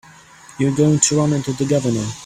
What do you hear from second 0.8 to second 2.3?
to run into the Governor.